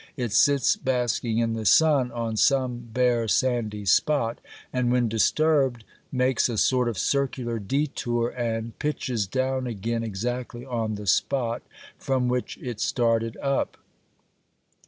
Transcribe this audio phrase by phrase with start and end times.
[0.17, 4.39] It sits basking in the sun on some bare sandy spot,
[4.73, 10.95] and when disturbed makes a sort of circular detour and pitches down again exactly on
[10.95, 11.61] the spot
[11.99, 13.77] from which it started up.